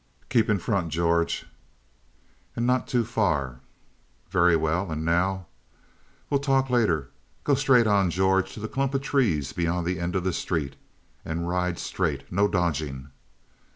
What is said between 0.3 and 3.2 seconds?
in front, George." "And not too